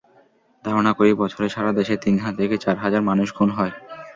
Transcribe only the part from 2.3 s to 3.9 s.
থেকে চার হাজার মানুষ খুন হয়।